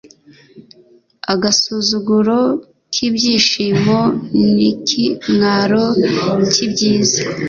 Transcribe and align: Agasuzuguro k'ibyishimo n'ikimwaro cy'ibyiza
Agasuzuguro 1.33 2.39
k'ibyishimo 2.91 3.99
n'ikimwaro 4.55 5.83
cy'ibyiza 6.51 7.21